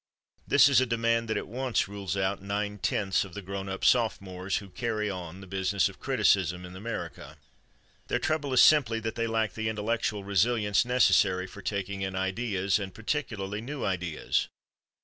This 0.47 0.67
is 0.67 0.81
a 0.81 0.87
demand 0.87 1.27
that 1.29 1.37
at 1.37 1.45
once 1.47 1.87
rules 1.87 2.17
out 2.17 2.41
nine 2.41 2.79
tenths 2.79 3.23
of 3.23 3.35
the 3.35 3.41
grown 3.43 3.69
up 3.69 3.85
sophomores 3.85 4.57
who 4.57 4.69
carry 4.69 5.11
on 5.11 5.41
the 5.41 5.45
business 5.45 5.87
of 5.89 5.99
criticism 5.99 6.65
in 6.65 6.75
America. 6.75 7.37
Their 8.07 8.17
trouble 8.17 8.51
is 8.51 8.63
simply 8.63 8.99
that 9.01 9.13
they 9.13 9.27
lack 9.27 9.53
the 9.53 9.69
intellectual 9.69 10.23
resilience 10.23 10.85
necessary 10.85 11.45
for 11.45 11.61
taking 11.61 12.01
in 12.01 12.15
ideas, 12.15 12.79
and 12.79 12.95
particularly 12.95 13.61
new 13.61 13.85
ideas. 13.85 14.47